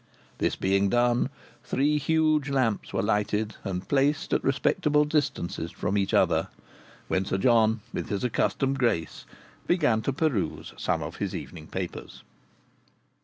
This 0.39 0.55
being 0.55 0.89
done, 0.89 1.29
three 1.63 1.99
huge 1.99 2.49
lamps 2.49 2.91
were 2.91 3.03
lighted, 3.03 3.57
and 3.63 3.87
placed 3.87 4.33
at 4.33 4.43
respectable 4.43 5.05
distances 5.05 5.69
from 5.69 5.95
each 5.95 6.11
other, 6.11 6.47
when 7.07 7.23
Sir 7.23 7.37
John, 7.37 7.81
with 7.93 8.09
his 8.09 8.23
accustomed 8.23 8.79
grace, 8.79 9.27
began 9.67 10.01
to 10.01 10.11
peruse 10.11 10.73
some 10.75 11.03
of 11.03 11.17
his 11.17 11.35
evening 11.35 11.67
papers. 11.67 12.23